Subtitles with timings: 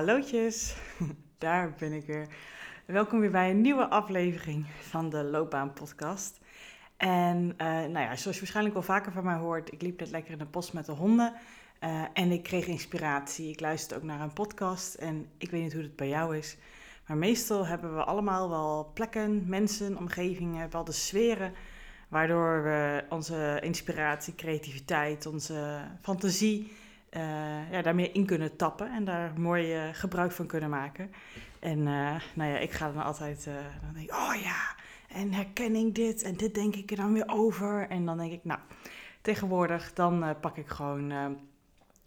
[0.00, 0.76] Hallootjes,
[1.38, 2.26] daar ben ik weer.
[2.86, 6.40] Welkom weer bij een nieuwe aflevering van de Loopbaan Podcast.
[6.96, 10.10] En uh, nou ja, zoals je waarschijnlijk al vaker van mij hoort, ik liep net
[10.10, 11.32] lekker in de bos met de honden.
[11.84, 13.50] Uh, en ik kreeg inspiratie.
[13.50, 14.94] Ik luisterde ook naar een podcast.
[14.94, 16.56] En ik weet niet hoe het bij jou is.
[17.06, 21.52] Maar meestal hebben we allemaal wel plekken, mensen, omgevingen, wel de sferen.
[22.08, 26.72] Waardoor we onze inspiratie, creativiteit, onze fantasie
[27.16, 31.10] uh, ja, daar meer in kunnen tappen en daar mooi uh, gebruik van kunnen maken.
[31.58, 33.44] En uh, nou ja, ik ga dan altijd,
[33.82, 34.76] dan denk ik, oh ja,
[35.08, 37.88] en herkenning dit en dit denk ik er dan weer over.
[37.88, 38.60] En dan denk ik, nou,
[39.20, 41.38] tegenwoordig dan pak ik gewoon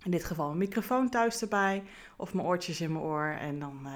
[0.04, 1.84] in dit geval een microfoon thuis erbij
[2.18, 3.88] of mijn oortjes in mijn oor en dan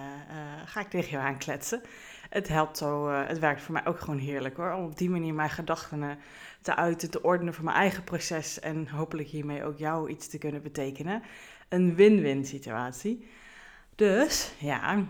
[0.65, 1.81] ga ik tegen jou aankletsen.
[2.29, 5.33] Het helpt zo, het werkt voor mij ook gewoon heerlijk hoor, om op die manier
[5.33, 6.19] mijn gedachten
[6.61, 10.37] te uiten, te ordenen voor mijn eigen proces en hopelijk hiermee ook jou iets te
[10.37, 11.23] kunnen betekenen.
[11.69, 13.27] Een win-win situatie.
[13.95, 15.05] Dus ja,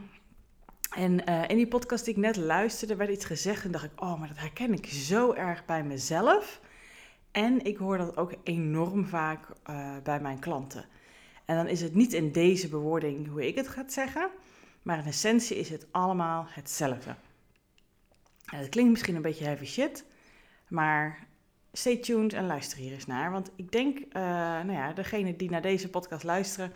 [0.96, 4.20] en in die podcast die ik net luisterde, werd iets gezegd en dacht ik, oh,
[4.20, 6.62] maar dat herken ik zo erg bij mezelf.
[7.32, 9.48] En ik hoor dat ook enorm vaak
[10.04, 10.86] bij mijn klanten.
[11.48, 14.30] En dan is het niet in deze bewoording hoe ik het ga zeggen,
[14.82, 17.16] maar in essentie is het allemaal hetzelfde.
[18.46, 20.06] En dat klinkt misschien een beetje heavy shit,
[20.68, 21.28] maar
[21.72, 23.32] stay tuned en luister hier eens naar.
[23.32, 26.74] Want ik denk, uh, nou ja, degene die naar deze podcast luisteren,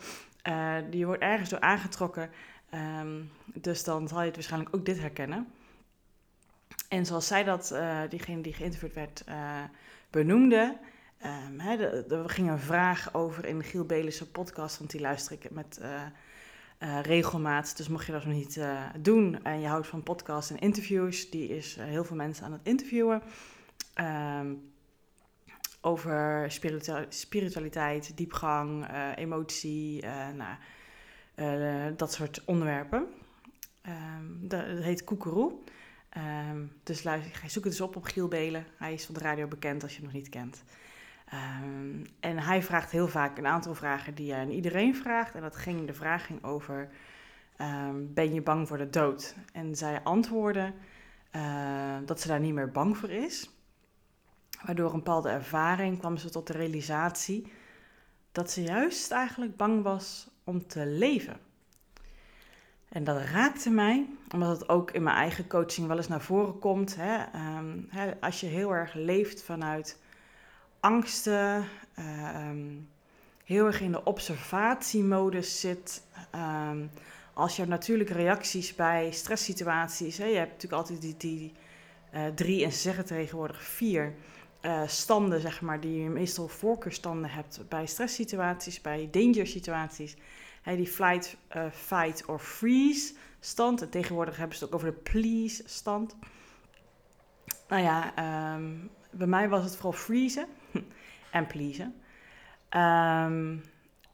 [0.48, 2.30] uh, die wordt ergens door aangetrokken.
[3.00, 5.52] Um, dus dan zal je het waarschijnlijk ook dit herkennen.
[6.88, 9.24] En zoals zij dat, uh, diegene die geïnterviewd werd,
[10.10, 10.78] benoemde.
[11.24, 15.50] Um, hè, er ging een vraag over in Giel Belische podcast, want die luister ik
[15.50, 15.80] met
[17.02, 17.76] regelmaat.
[17.76, 18.60] Dus mocht je dat nog niet
[18.98, 22.60] doen en je houdt van podcasts en interviews, die is heel veel mensen aan het
[22.64, 23.22] interviewen.
[24.40, 24.72] Um,
[25.80, 26.50] over
[27.08, 30.56] spiritualiteit, diepgang, emotie, nou,
[31.96, 33.06] dat soort onderwerpen.
[33.88, 35.52] Um, dat, heet Koekeroe.
[36.82, 38.66] Dus luister, zoek het eens op op Giel Belen.
[38.76, 40.62] Hij is van de radio bekend als je hem nog niet kent.
[41.34, 45.34] Um, en hij vraagt heel vaak een aantal vragen die hij aan iedereen vraagt.
[45.34, 46.88] En dat ging, de vraag ging over,
[47.96, 49.36] ben je bang voor de dood?
[49.52, 50.72] En zij antwoordde
[52.04, 53.50] dat ze daar niet meer bang voor is.
[54.64, 57.52] Waardoor een bepaalde ervaring kwam ze tot de realisatie
[58.32, 61.36] dat ze juist eigenlijk bang was om te leven.
[62.88, 66.58] En dat raakte mij, omdat het ook in mijn eigen coaching wel eens naar voren
[66.58, 66.96] komt.
[66.96, 67.22] Hè?
[67.58, 70.01] Um, hè, als je heel erg leeft vanuit
[70.82, 71.68] angsten,
[72.36, 72.88] um,
[73.44, 76.02] heel erg in de observatiemodus zit.
[76.70, 76.90] Um,
[77.34, 81.52] als je natuurlijke reacties bij stresssituaties, hè, je hebt natuurlijk altijd die, die
[82.14, 84.14] uh, drie en ze zeggen tegenwoordig vier
[84.62, 90.16] uh, standen, zeg maar, die je meestal voorkeurstanden hebt bij stresssituaties, bij danger situaties.
[90.62, 93.82] Hey, die flight, uh, fight or freeze stand.
[93.82, 96.16] En tegenwoordig hebben ze het ook over de please stand.
[97.68, 98.12] Nou ja,
[98.54, 100.46] um, bij mij was het vooral freezen
[101.32, 101.94] en pleasen.
[102.70, 103.64] Um,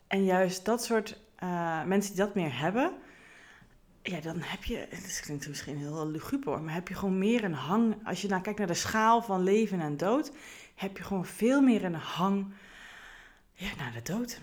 [0.06, 2.92] en juist dat soort uh, mensen die dat meer hebben,
[4.02, 7.54] ja, dan heb je, het klinkt misschien heel luguber, maar heb je gewoon meer een
[7.54, 10.32] hang, als je nou kijkt naar de schaal van leven en dood,
[10.74, 12.46] heb je gewoon veel meer een hang
[13.52, 14.40] ja, naar de dood.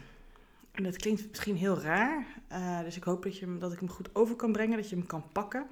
[0.72, 3.90] En dat klinkt misschien heel raar, uh, dus ik hoop dat, je, dat ik hem
[3.90, 5.68] goed over kan brengen, dat je hem kan pakken.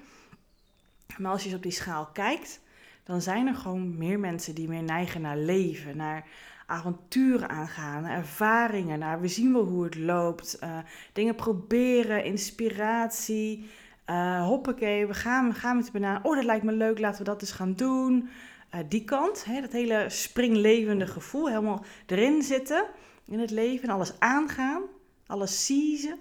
[1.17, 2.61] Maar als je eens op die schaal kijkt,
[3.03, 6.25] dan zijn er gewoon meer mensen die meer neigen naar leven, naar
[6.65, 10.77] avonturen aangaan, ervaringen, naar we zien wel hoe het loopt, uh,
[11.13, 13.69] dingen proberen, inspiratie,
[14.09, 16.23] uh, hoppakee, we gaan, we gaan met de banaan.
[16.23, 18.29] Oh, dat lijkt me leuk, laten we dat eens gaan doen.
[18.75, 22.85] Uh, die kant, hè, dat hele springlevende gevoel, helemaal erin zitten
[23.25, 24.81] in het leven, alles aangaan,
[25.27, 26.19] alles seizen.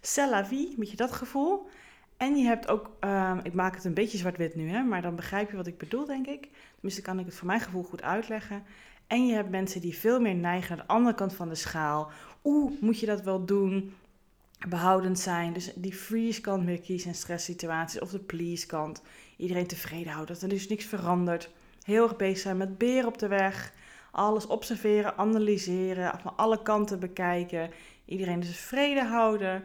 [0.00, 1.68] C'est la vie, dat gevoel.
[2.16, 5.16] En je hebt ook, uh, ik maak het een beetje zwart-wit nu, hè, maar dan
[5.16, 6.48] begrijp je wat ik bedoel, denk ik.
[6.72, 8.62] Tenminste, kan ik het voor mijn gevoel goed uitleggen.
[9.10, 12.10] En je hebt mensen die veel meer neigen naar de andere kant van de schaal.
[12.44, 13.92] Oeh, moet je dat wel doen?
[14.68, 15.52] behoudend zijn.
[15.52, 18.00] Dus die freeze kant meer kiezen in stresssituaties.
[18.00, 19.02] Of de please kant.
[19.36, 20.34] Iedereen tevreden houden.
[20.34, 21.50] Dat er dus niks verandert.
[21.82, 23.72] Heel erg bezig zijn met beer op de weg.
[24.10, 26.18] Alles observeren, analyseren.
[26.22, 27.70] Van alle kanten bekijken.
[28.04, 29.64] Iedereen dus tevreden houden.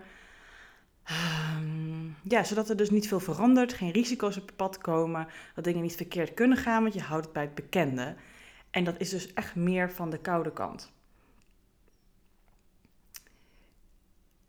[1.57, 3.73] Um, ja, zodat er dus niet veel verandert.
[3.73, 5.27] Geen risico's op pad komen.
[5.55, 6.81] Dat dingen niet verkeerd kunnen gaan.
[6.81, 8.15] Want je houdt het bij het bekende.
[8.75, 10.91] En dat is dus echt meer van de koude kant.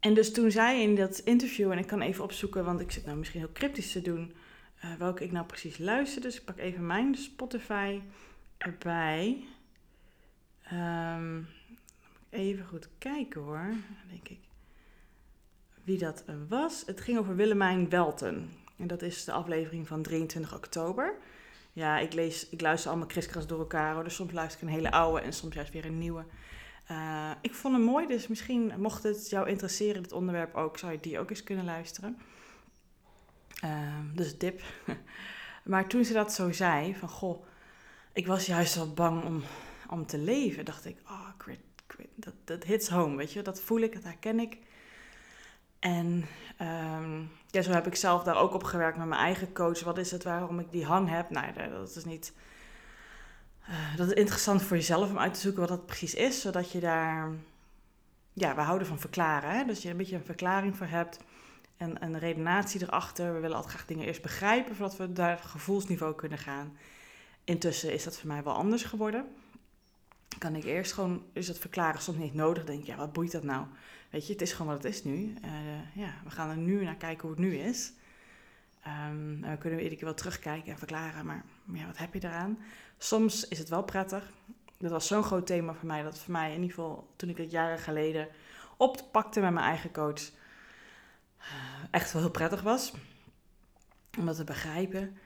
[0.01, 3.05] En dus toen zij in dat interview, en ik kan even opzoeken, want ik zit
[3.05, 4.35] nou misschien heel cryptisch te doen,
[4.85, 6.23] uh, welke ik nou precies luister.
[6.23, 8.01] Dus ik pak even mijn Spotify
[8.59, 9.45] erbij.
[10.73, 11.49] Um,
[12.31, 13.75] even goed kijken hoor,
[14.09, 14.41] denk ik.
[15.85, 16.83] wie dat was.
[16.87, 18.51] Het ging over Willemijn Welten.
[18.79, 21.15] En dat is de aflevering van 23 oktober.
[21.77, 24.05] Ja, ik, lees, ik luister allemaal kriskras door elkaar.
[24.05, 26.25] Dus soms luister ik een hele oude en soms juist weer een nieuwe.
[26.91, 30.93] Uh, ik vond hem mooi, dus misschien mocht het jou interesseren, dit onderwerp ook, zou
[30.93, 32.19] je die ook eens kunnen luisteren.
[33.65, 34.63] Uh, dus tip.
[35.65, 37.45] maar toen ze dat zo zei, van goh,
[38.13, 39.43] ik was juist wel bang om,
[39.91, 41.29] om te leven, dacht ik, oh,
[42.15, 44.59] dat, dat hits home, weet je, dat voel ik, dat herken ik.
[45.87, 46.27] En
[46.61, 49.81] um, ja, zo heb ik zelf daar ook op gewerkt met mijn eigen coach.
[49.81, 51.31] Wat is het waarom ik die hang heb?
[51.31, 52.33] Nou, dat is niet.
[53.69, 56.73] Uh, dat is interessant voor jezelf om uit te zoeken wat dat precies is, zodat
[56.73, 57.31] je daar.
[58.33, 59.51] Ja, we houden van verklaren.
[59.51, 59.65] Hè?
[59.65, 61.19] Dus je een beetje een verklaring voor hebt
[61.77, 63.35] en een redenatie erachter.
[63.35, 66.77] We willen altijd graag dingen eerst begrijpen voordat we daar gevoelsniveau kunnen gaan.
[67.45, 69.27] Intussen is dat voor mij wel anders geworden.
[70.39, 72.65] Kan ik eerst gewoon, is het verklaren soms niet nodig.
[72.65, 73.67] Denk ik, ja, wat boeit dat nou?
[74.11, 75.35] Weet je, het is gewoon wat het is nu.
[75.45, 75.51] Uh,
[75.95, 77.93] ja, we gaan er nu naar kijken hoe het nu is.
[78.87, 82.59] Um, en we kunnen iedere keer wel terugkijken en verklaren, maar wat heb je eraan?
[82.99, 84.33] Soms is het wel prettig.
[84.79, 87.37] Dat was zo'n groot thema voor mij, dat voor mij in ieder geval toen ik
[87.37, 88.29] het jaren geleden
[88.77, 90.31] oppakte met mijn eigen coach,
[91.39, 91.45] uh,
[91.91, 92.93] echt wel heel prettig was.
[94.19, 95.19] Om dat te begrijpen.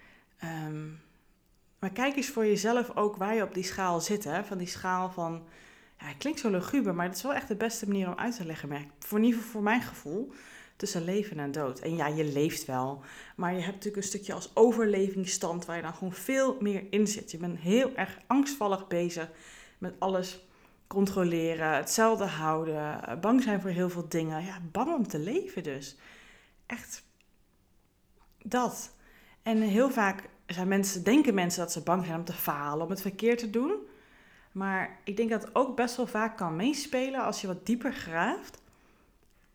[0.44, 1.00] Um,
[1.78, 4.24] maar kijk eens voor jezelf ook waar je op die schaal zit.
[4.24, 4.44] Hè?
[4.44, 5.46] Van die schaal van
[6.00, 8.36] ja, het klinkt zo luguber, maar het is wel echt de beste manier om uit
[8.36, 8.68] te leggen.
[8.68, 8.88] Merk.
[8.98, 10.32] Voor in voor mijn gevoel.
[10.76, 11.78] Tussen leven en dood.
[11.78, 13.02] En ja, je leeft wel.
[13.36, 17.06] Maar je hebt natuurlijk een stukje als overlevingsstand waar je dan gewoon veel meer in
[17.06, 17.30] zit.
[17.30, 19.30] Je bent heel erg angstvallig bezig
[19.78, 20.40] met alles
[20.86, 24.44] controleren, hetzelfde houden, bang zijn voor heel veel dingen.
[24.44, 25.96] Ja, bang om te leven dus.
[26.66, 27.02] Echt
[28.42, 28.92] dat.
[29.42, 32.90] En heel vaak zijn mensen, denken mensen dat ze bang zijn om te falen, om
[32.90, 33.88] het verkeerd te doen.
[34.52, 37.92] Maar ik denk dat het ook best wel vaak kan meespelen als je wat dieper
[37.92, 38.62] graaft.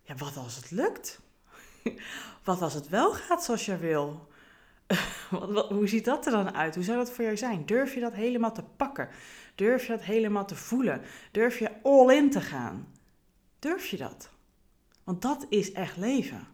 [0.02, 1.20] Ja, wat als het lukt?
[2.44, 4.28] wat als het wel gaat zoals je wil?
[5.70, 6.76] hoe ziet dat er dan uit?
[6.76, 7.66] Hoe zou dat voor jou zijn?
[7.66, 9.10] Durf je dat helemaal te pakken?
[9.56, 11.02] Durf je dat helemaal te voelen?
[11.32, 12.88] Durf je all in te gaan?
[13.60, 14.30] Durf je dat?
[15.04, 16.48] Want dat is echt leven.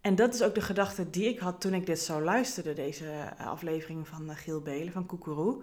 [0.00, 3.34] En dat is ook de gedachte die ik had toen ik dit zo luisterde, deze
[3.38, 5.62] aflevering van Giel Belen van Koekeroe.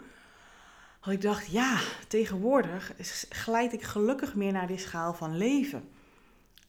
[1.05, 2.93] Dat ik dacht, ja, tegenwoordig
[3.29, 5.83] glijd ik gelukkig meer naar die schaal van leven.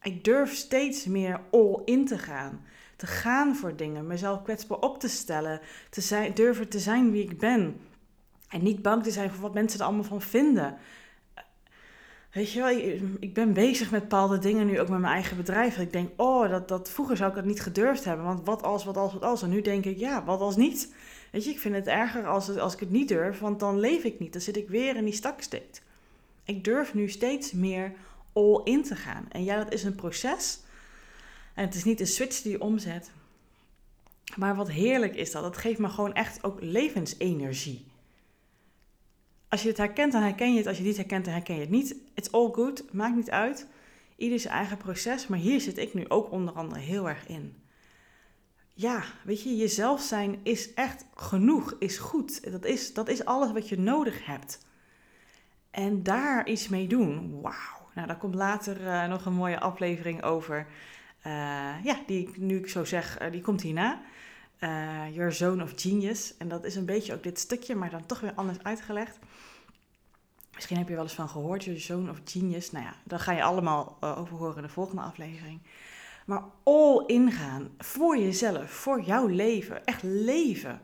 [0.03, 2.65] Ik durf steeds meer all in te gaan.
[2.97, 5.61] Te gaan voor dingen, mezelf kwetsbaar op te stellen,
[5.91, 7.81] te zijn, durven te zijn wie ik ben.
[8.49, 10.77] En niet bang te zijn voor wat mensen er allemaal van vinden.
[12.33, 12.71] Weet je wel,
[13.21, 15.79] ik ben bezig met bepaalde dingen nu ook met mijn eigen bedrijf.
[15.79, 18.27] Ik denk, oh, dat, dat, vroeger zou ik dat niet gedurfd hebben.
[18.27, 19.43] Want wat als, wat als, wat als.
[19.43, 20.95] En nu denk ik, ja, wat als niet?
[21.31, 24.05] Weet je, ik vind het erger als, als ik het niet durf, want dan leef
[24.05, 24.33] ik niet.
[24.33, 25.83] Dan zit ik weer in die staksteed.
[26.45, 27.93] Ik durf nu steeds meer
[28.33, 29.27] all in te gaan.
[29.29, 30.61] En ja, dat is een proces.
[31.55, 33.11] En het is niet een switch die je omzet.
[34.37, 35.43] Maar wat heerlijk is dat.
[35.43, 37.87] Dat geeft me gewoon echt ook levensenergie.
[39.49, 40.67] Als je het herkent, dan herken je het.
[40.67, 41.97] Als je het niet herkent, dan herken je het niet.
[42.15, 42.93] It's all good.
[42.93, 43.67] Maakt niet uit.
[44.17, 45.27] Ieder zijn eigen proces.
[45.27, 47.55] Maar hier zit ik nu ook onder andere heel erg in
[48.79, 52.51] ja, weet je, jezelf zijn is echt genoeg, is goed.
[52.53, 54.67] Dat is, dat is alles wat je nodig hebt.
[55.71, 57.89] En daar iets mee doen, wauw.
[57.95, 60.67] Nou, daar komt later uh, nog een mooie aflevering over.
[61.27, 64.01] Uh, ja, die nu ik zo zeg, uh, die komt hierna.
[65.13, 66.37] Your Zone of Genius.
[66.37, 69.19] En dat is een beetje ook dit stukje, maar dan toch weer anders uitgelegd.
[70.55, 72.71] Misschien heb je wel eens van gehoord, Your Zone of Genius.
[72.71, 75.61] Nou ja, daar ga je allemaal over horen in de volgende aflevering.
[76.27, 79.85] Maar all ingaan voor jezelf, voor jouw leven.
[79.85, 80.81] Echt leven.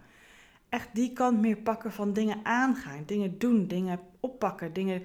[0.69, 5.03] Echt die kant meer pakken van dingen aangaan, dingen doen, dingen oppakken, dingen,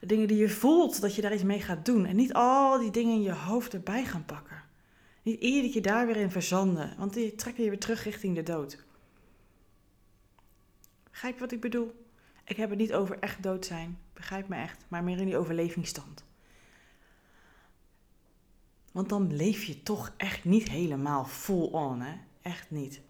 [0.00, 2.06] dingen die je voelt dat je daar iets mee gaat doen.
[2.06, 4.62] En niet al die dingen in je hoofd erbij gaan pakken.
[5.22, 8.42] Niet iedere keer daar weer in verzanden, want die trekken je weer terug richting de
[8.42, 8.84] dood.
[11.10, 12.04] Begrijp je wat ik bedoel?
[12.44, 15.36] Ik heb het niet over echt dood zijn, begrijp me echt, maar meer in die
[15.36, 16.25] overlevingsstand.
[18.96, 22.12] Want dan leef je toch echt niet helemaal full on, hè?
[22.42, 23.00] Echt niet.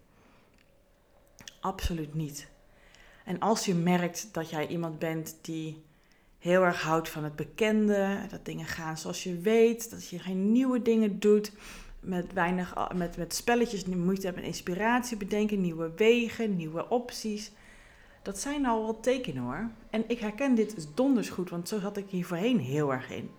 [1.61, 2.49] Absoluut niet.
[3.25, 5.83] En als je merkt dat jij iemand bent die
[6.38, 10.52] heel erg houdt van het bekende, dat dingen gaan zoals je weet, dat je geen
[10.52, 11.52] nieuwe dingen doet,
[12.00, 17.52] met weinig met, met spelletjes, moeite hebt met inspiratie bedenken, nieuwe wegen, nieuwe opties.
[18.23, 19.71] Dat zijn al wel tekenen hoor.
[19.90, 23.31] En ik herken dit donders goed, want zo zat ik hier voorheen heel erg in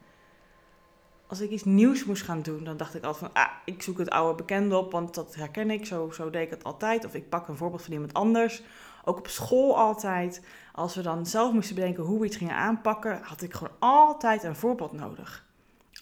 [1.28, 3.98] als ik iets nieuws moest gaan doen, dan dacht ik altijd van, ah, ik zoek
[3.98, 7.06] het oude bekende op, want dat herken ik, zo, zo deed ik het altijd.
[7.06, 8.62] Of ik pak een voorbeeld van iemand anders.
[9.06, 10.46] Ook op school altijd.
[10.74, 14.44] Als we dan zelf moesten bedenken hoe we iets gingen aanpakken, had ik gewoon altijd
[14.44, 15.46] een voorbeeld nodig.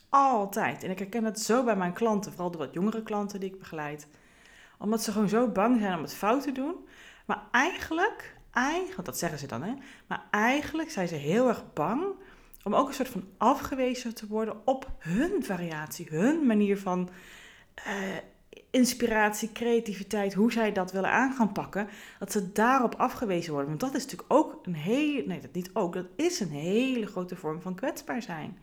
[0.09, 0.83] Altijd.
[0.83, 3.59] En ik herken het zo bij mijn klanten, vooral de wat jongere klanten die ik
[3.59, 4.07] begeleid.
[4.77, 6.75] Omdat ze gewoon zo bang zijn om het fout te doen.
[7.25, 9.73] Maar eigenlijk, eigenlijk, dat zeggen ze dan hè,
[10.07, 12.05] maar eigenlijk zijn ze heel erg bang
[12.65, 17.09] om ook een soort van afgewezen te worden op hun variatie, hun manier van
[17.87, 17.93] uh,
[18.71, 21.87] inspiratie, creativiteit, hoe zij dat willen aan gaan pakken,
[22.19, 23.69] dat ze daarop afgewezen worden.
[23.69, 27.05] Want dat is natuurlijk ook een hele, nee, dat niet ook, dat is een hele
[27.05, 28.57] grote vorm van kwetsbaar zijn.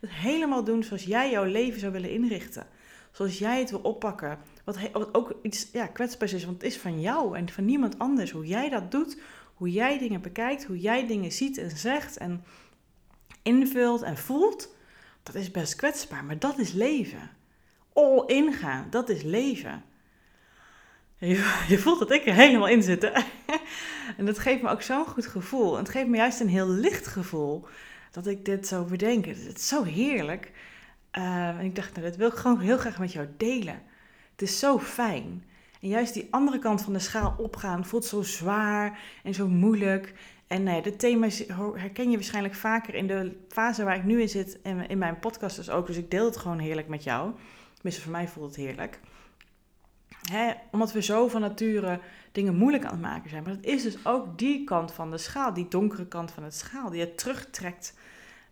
[0.00, 2.66] Het helemaal doen zoals jij jouw leven zou willen inrichten.
[3.10, 4.38] Zoals jij het wil oppakken.
[4.64, 7.98] Wat, wat ook iets ja, kwetsbaars is, want het is van jou en van niemand
[7.98, 8.30] anders.
[8.30, 9.20] Hoe jij dat doet,
[9.54, 12.44] hoe jij dingen bekijkt, hoe jij dingen ziet en zegt en
[13.42, 14.74] invult en voelt,
[15.22, 17.30] dat is best kwetsbaar, maar dat is leven
[17.92, 18.86] all in gaan.
[18.90, 19.84] Dat is leven.
[21.16, 23.04] Je, je voelt dat ik er helemaal in zit.
[24.18, 25.72] en dat geeft me ook zo'n goed gevoel.
[25.72, 27.66] En het geeft me juist een heel licht gevoel
[28.10, 29.24] dat ik dit zo bedenk.
[29.24, 30.52] Het is zo heerlijk.
[31.18, 33.82] Uh, en ik dacht, nou, dat wil ik gewoon heel graag met jou delen.
[34.32, 35.44] Het is zo fijn.
[35.80, 40.14] En juist die andere kant van de schaal opgaan voelt zo zwaar en zo moeilijk.
[40.46, 41.28] En nee, dit thema
[41.74, 45.18] herken je waarschijnlijk vaker in de fase waar ik nu in zit, in, in mijn
[45.18, 45.86] podcast dus ook.
[45.86, 47.32] Dus ik deel het gewoon heerlijk met jou.
[47.74, 49.00] Tenminste, voor mij voelt het heerlijk.
[50.30, 52.00] Hè, omdat we zo van nature
[52.32, 53.42] dingen moeilijk aan het maken zijn.
[53.42, 56.54] Maar dat is dus ook die kant van de schaal, die donkere kant van het
[56.54, 57.94] schaal, die je terugtrekt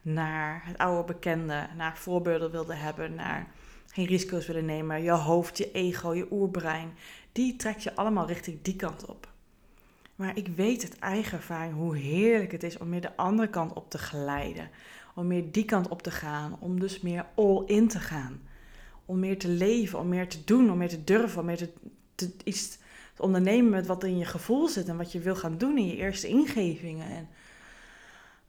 [0.02, 3.46] naar het oude bekende, naar voorbeelden wilde hebben, naar
[3.86, 6.92] geen risico's willen nemen, je hoofd, je ego, je oerbrein.
[7.32, 9.29] Die trek je allemaal richting die kant op.
[10.20, 13.72] Maar ik weet het eigen ervaring hoe heerlijk het is om meer de andere kant
[13.72, 14.70] op te glijden.
[15.14, 16.56] Om meer die kant op te gaan.
[16.58, 18.40] Om dus meer all in te gaan
[19.10, 21.72] om meer te leven, om meer te doen, om meer te durven, om meer te,
[22.14, 22.78] te, iets
[23.14, 25.86] te ondernemen met wat in je gevoel zit en wat je wil gaan doen in
[25.86, 27.10] je eerste ingevingen.
[27.10, 27.28] En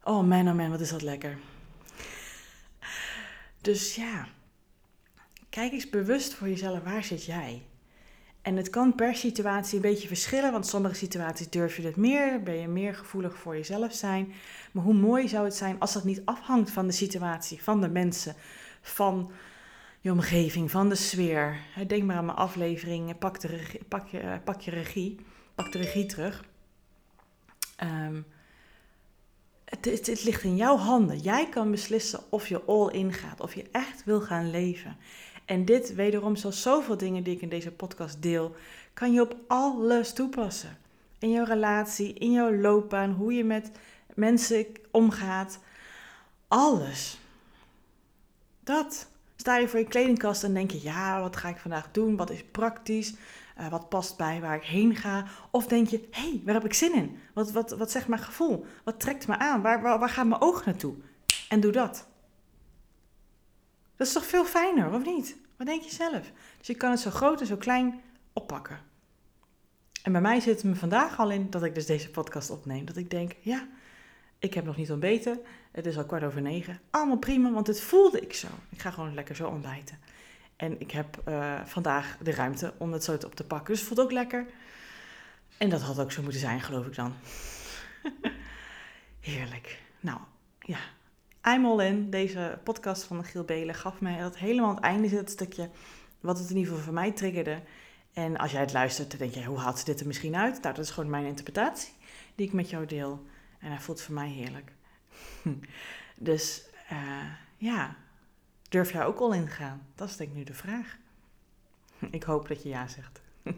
[0.04, 1.38] oh man, oh man, wat is dat lekker.
[3.60, 4.28] Dus ja,
[5.48, 7.62] kijk eens bewust voor jezelf, waar zit jij?
[8.42, 12.42] En het kan per situatie een beetje verschillen, want sommige situaties durf je het meer,
[12.42, 14.32] ben je meer gevoelig voor jezelf zijn.
[14.72, 17.88] Maar hoe mooi zou het zijn als dat niet afhangt van de situatie, van de
[17.88, 18.34] mensen,
[18.80, 19.30] van
[20.00, 21.56] je omgeving, van de sfeer.
[21.86, 25.18] Denk maar aan mijn aflevering, pak, de regie, pak, je, pak je regie,
[25.54, 26.44] pak de regie terug.
[27.76, 28.22] Ehm,
[29.64, 31.18] het, het, het, ligt in jouw handen.
[31.18, 34.96] Jij kan beslissen of je all in gaat, of je echt wil gaan leven.
[35.44, 38.54] En dit, wederom, zoals zoveel dingen die ik in deze podcast deel,
[38.94, 40.78] kan je op alles toepassen.
[41.18, 43.70] In jouw relatie, in jouw loopbaan, hoe je met
[44.14, 45.58] mensen omgaat.
[46.48, 47.18] Alles.
[48.64, 49.10] Dat.
[49.36, 52.16] Sta je voor je kledingkast en denk je, ja, wat ga ik vandaag doen?
[52.16, 53.14] Wat is praktisch?
[53.60, 55.26] Uh, wat past bij waar ik heen ga?
[55.50, 57.18] Of denk je, hé, hey, waar heb ik zin in?
[57.34, 58.66] Wat, wat, wat zegt mijn gevoel?
[58.84, 59.62] Wat trekt me aan?
[59.62, 60.94] Waar, waar, waar gaat mijn oog naartoe?
[61.48, 62.06] En doe dat.
[63.96, 65.36] Dat is toch veel fijner, of niet?
[65.56, 66.30] Wat denk je zelf?
[66.58, 68.00] Dus je kan het zo groot en zo klein
[68.32, 68.80] oppakken.
[70.02, 72.84] En bij mij zit het me vandaag al in dat ik dus deze podcast opneem.
[72.84, 73.68] Dat ik denk, ja,
[74.38, 75.40] ik heb nog niet ontbeten.
[75.72, 76.80] Het is al kwart over negen.
[76.90, 78.46] Allemaal prima, want het voelde ik zo.
[78.68, 79.98] Ik ga gewoon lekker zo ontbijten.
[80.56, 83.66] En ik heb uh, vandaag de ruimte om het zo op te pakken.
[83.66, 84.46] Dus het voelt ook lekker.
[85.58, 87.14] En dat had ook zo moeten zijn, geloof ik dan.
[89.20, 89.82] Heerlijk.
[90.00, 90.20] Nou,
[90.60, 90.78] ja.
[91.46, 92.10] I'm all in.
[92.10, 95.70] Deze podcast van Giel Belen gaf mij dat helemaal aan het einde zit stukje
[96.20, 97.62] wat het in ieder geval voor mij triggerde.
[98.12, 100.62] En als jij het luistert, dan denk je, hoe haalt ze dit er misschien uit?
[100.62, 101.92] Nou, dat is gewoon mijn interpretatie
[102.34, 103.26] die ik met jou deel.
[103.58, 104.72] En hij voelt voor mij heerlijk.
[106.16, 107.96] dus uh, ja,
[108.68, 109.86] durf jij ook al in gaan?
[109.94, 110.96] Dat is denk ik nu de vraag.
[112.10, 113.20] ik hoop dat je ja zegt.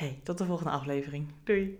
[0.00, 1.32] hey, tot de volgende aflevering.
[1.44, 1.78] Doei!